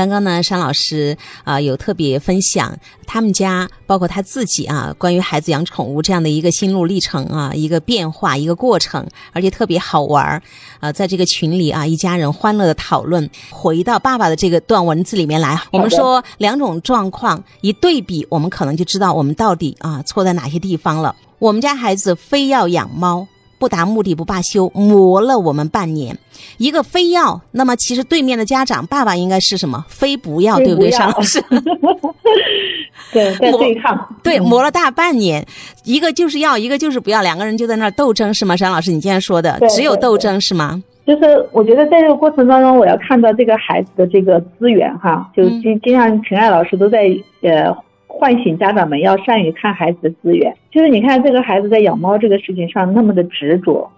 [0.00, 1.14] 刚刚呢，山老师
[1.44, 2.74] 啊有特别分享
[3.06, 10.42] 他们家，包括他自己啊，关于孩子养宠物这样的一个心路历程啊，一个变化，一个过程，而且特别好玩儿
[10.80, 13.28] 啊，在这个群里啊，一家人欢乐的讨论。
[13.50, 21.14] 回到爸爸的这个段文字里面来，我们说两种状况一对比，我们可能就知道我们到底啊错在哪些地方了。
[21.38, 23.28] 我们家孩子非要养猫。
[23.60, 26.16] 不达目的不罢休，磨了我们半年。
[26.56, 29.84] 一个非要，那么其实对面的家长爸爸应该是什么？
[29.86, 31.44] 非不要，对不对，尚老师？
[33.12, 34.16] 对，在对抗。
[34.22, 35.46] 对，磨了大半年，
[35.84, 38.56] 一个就是要，一个就是不要，两个人就在那儿斗争，是吗？
[38.56, 40.82] 尚老师，你今天说的只有斗争是吗？
[41.06, 47.00] 就是我觉得在这个过程当中，我要看到这个孩子的这个资源哈，就经经常陈爱老师都在
[47.42, 47.76] 呃。
[48.20, 53.90] 唤醒家长们要善于看孩子的资源，就是你看这个孩子在养猫这个事情上那么的执着，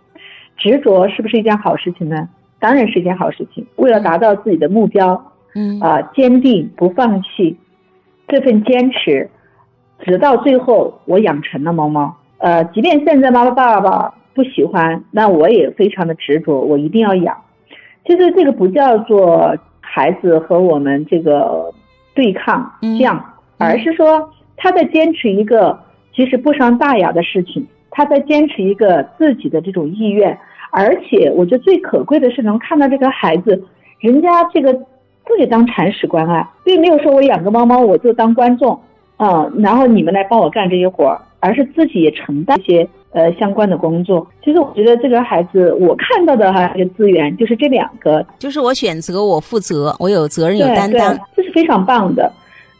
[0.56, 2.28] 执着是不是一件好事情呢？
[2.60, 3.66] 当然是一件好事情。
[3.74, 7.56] 为了达到自己的目标，嗯啊，坚定不放弃，
[8.28, 9.28] 这份坚持，
[10.04, 12.14] 直到最后我养成了猫猫。
[12.38, 17.36] 呃，即便现在妈妈爸爸不喜欢，那我也非常的执着，我一定要养。
[18.06, 21.74] 其实这个不叫做孩子和我们这个
[22.14, 23.31] 对抗这样。
[23.62, 25.78] 而是说他在坚持一个
[26.14, 30.38] 其实不伤大雅的事情，他在坚持一个自己的这种意愿，
[30.70, 33.62] 而且我觉得最可贵的是能看到这个孩子，
[34.00, 38.78] 人家这个自己当铲屎官啊，并没有说我养个猫猫我就当观众，
[39.18, 44.26] 嗯，然后你们来帮我干这些活儿，而是自己也承担一些呃相关的工作。
[44.44, 52.30] 其实我觉得这个孩子，我看到的哈这个资源就是这两个，就是我选择，我负责，我有责任有担当，这是非常棒的。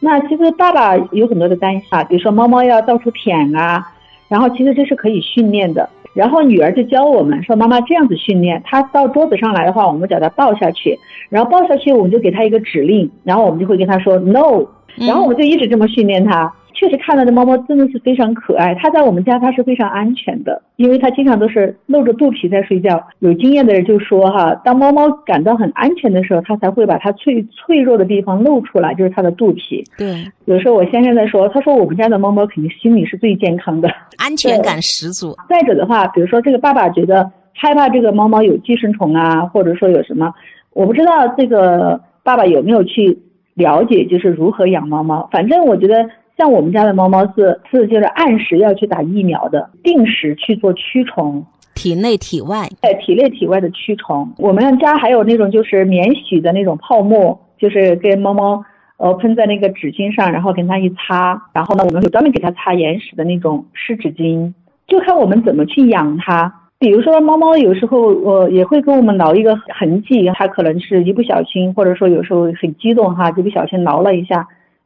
[0.05, 3.87] 那其实爸爸有很多的担心啊，比如说猫猫要到处舔啊，
[4.29, 5.89] 然后其实这是可以训练的。
[6.13, 16.53] 然后女儿就教我们说，妈妈这样子训练，它到桌子上来的话，我们叫它抱下去，然后抱下去我们就给它一个指令，然后我们就会跟它说 no，然后我们就一直这么训练它。
[16.75, 23.03] 确实看到的猫猫真的是非常可爱，它在我们家它是非常安全的，因为它经常都是露着肚皮在睡觉。
[23.21, 29.85] 有经验的人就说哈，当猫猫感到很安全的时候，它才会把它脆脆弱的地方露出来，就是它的肚皮。
[29.97, 35.37] 对，有时候我先生在说，他说我们家的猫猫肯定心里是最健康的，安全感十足。
[35.49, 40.33] 再者的话，比如说这个爸爸觉得害怕这个猫猫有寄生虫啊，或者说有什么，
[40.73, 43.19] 我不知道这个爸爸有没有去
[43.55, 45.29] 了解，就是如何养猫猫。
[45.31, 46.09] 反正我觉得。
[46.43, 54.29] 像我们家的猫猫是是就是按时要去打疫苗的，定时去做驱虫，体内体外，在体内体外的驱虫。
[54.39, 58.61] 我们家还有那种就是免洗的那种泡沫，就是给猫猫
[58.97, 64.53] 呃喷在那个纸巾上，然后给它一擦，然后呢我们有专门给它擦眼屎的那种湿纸巾，
[64.89, 66.53] 就看我们怎么去养它。
[66.81, 74.45] 比如说猫猫有时候呃也会跟我们挠一个痕迹，它可能是一不小心，或者说有时候很激动哈，就不小心挠了一下。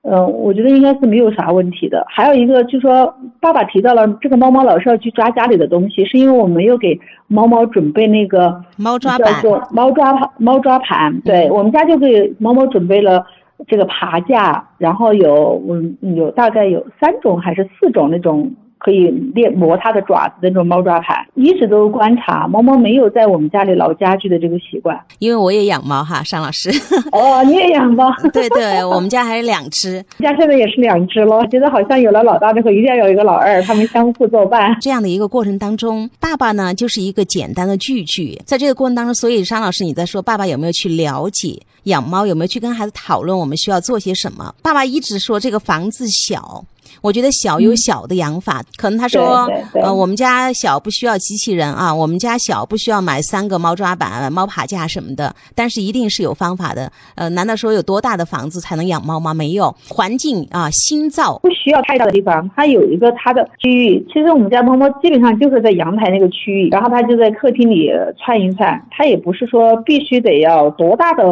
[0.09, 2.05] 嗯，我觉得应该是没有啥问题的。
[2.09, 10.31] 还有一个就是说，爸爸提到了这个猫猫老是要去抓家里的东西，是因为我没有给猫猫准备那个猫抓板，叫做猫抓盘。
[10.39, 13.27] 猫抓盘，对我们家就给猫猫准备了
[13.67, 18.51] 这个爬架，然后有嗯有大概有三种还是四种那种。
[18.79, 24.99] 可以练磨它的爪子的那种猫抓盘，一直都观察猫猫没有在我们家里挠家具的这个习惯。
[25.19, 26.71] 因为我也养猫哈，尚老师。
[27.13, 28.11] 哦，你也养猫？
[28.33, 31.47] 对对，我们家还有两只，家现在也是两只了。
[31.49, 34.77] 觉得好像有了老大之后，一定要有一个老二，他们相互作伴。
[34.81, 42.27] 这样的一个过程当中，爸爸呢就是一个简单的句句，在这个过程当中，所以尚老师你在说，爸爸有没有去了解养猫？
[42.27, 44.55] 有没有去跟孩子讨论我们需要做些什么？
[44.63, 46.65] 爸爸一直说这个房子小。
[47.03, 56.91] 我觉得小有小的养法，可能他说，呃，我们家小不需要机器人啊，我们家小不需要买三个猫抓板、猫爬架什么的，但是一定是有方法的。
[57.15, 59.33] 呃，难道说有多大的房子才能养猫吗？
[59.35, 64.05] 没有，环境啊，新造不需要太大的地方，它有一个它的区域。
[64.13, 71.25] 其实我们家猫猫基本上就是在阳台那个区域，然后它就在客厅里窜一窜，它也不是说必须得要多大的。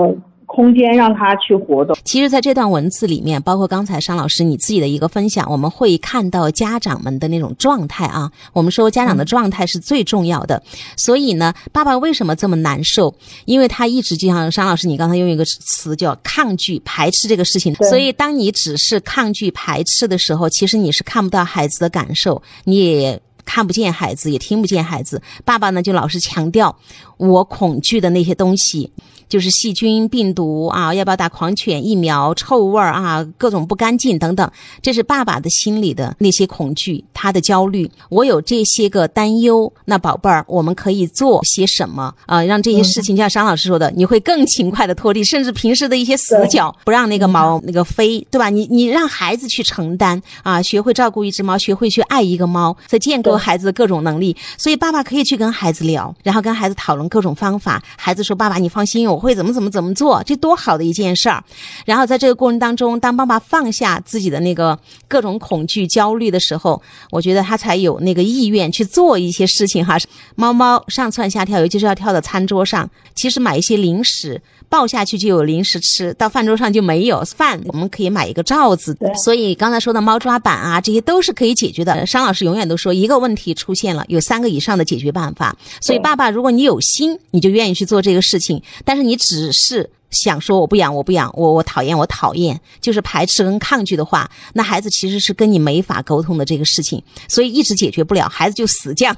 [0.54, 1.96] 空间让他去活动。
[2.04, 8.30] 其实，在这段文字里面，包括刚才商老师你自己的一个分享，我们会看到家长们的那种状态啊。
[8.52, 10.62] 我们说家长的状态是最重要的。
[10.96, 13.14] 所以呢，爸爸为什么这么难受？
[13.46, 17.74] 因为他一直就像商老师你刚才用一个词叫抗拒、排斥这个事情。
[17.76, 23.20] 所以，当你只是抗拒、排斥的时候，其实你是看不到孩子的感受，你也。
[23.46, 25.20] 看不见孩子，也听不见孩子。
[25.44, 26.74] 爸爸呢，就老是强调
[27.18, 28.90] 我恐惧的那些东西。
[29.28, 34.50] 就是细菌、病毒啊，要不要打狂犬疫苗、臭味儿啊，各种不干净等等，
[34.82, 37.90] 这是爸爸的心里的那些恐惧，他的焦虑。
[38.08, 42.42] 我有这些个担忧，那宝贝儿，我们可以做些什么啊？
[42.44, 48.50] 让这些事情，就像商老师说的，你会更勤快的拖地，甚至平时的一些死角不让那个毛那个飞，对吧？
[48.50, 54.36] 你你让孩子去承担啊，学会照顾一只猫，学会去爱一个猫，在建构孩子的各种能力。
[54.58, 57.82] 所以爸爸可以去跟孩子聊，然后跟孩子讨论各种方法。
[57.96, 61.42] 孩子说：“爸爸，你放心，我会怎么怎么怎么做，这多好的一件事儿。”
[61.86, 64.78] 然后在这个过程当中，当爸爸放下自己的那个
[65.08, 69.96] 各种恐惧、焦虑的时候，我觉得他才有那个意愿去做一些事情哈。
[70.34, 74.42] 猫猫上蹿下跳，尤其是要跳到餐桌上，其实买一些零食。
[74.70, 77.60] 抱下去就有零食吃，到饭桌上就没有饭。
[77.66, 82.04] 我们可以买一个罩子，所以刚才说的猫抓板啊，这些都是可以解决的。
[82.06, 85.56] 商老师永远都说，一个问题出现了，有三个以上的解决办法。
[85.80, 89.90] 所以爸爸，如果你有心，你就愿意去做这个事情，但是你只是。
[90.14, 99.12] 想说我不养我不养我我讨厌我讨厌就是排斥跟抗拒的话，那孩子其实是跟你没法沟通的这个事情，所以一直解决不了，孩子就死犟，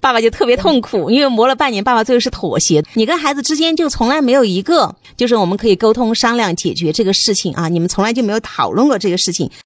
[0.00, 2.84] 爸爸就特别痛苦，因为磨了半年，爸爸最后是妥协。
[2.94, 9.48] 你跟孩子之间就从来没有一个就是我们可以沟通商量解决这个事情啊，你们从来就没有讨论过这个事情。